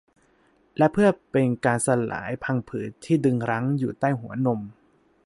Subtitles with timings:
[0.77, 4.59] และเพื่อเป็นการสลายพังผืดที่ดึงรั้งอยู่ใต้หัวนม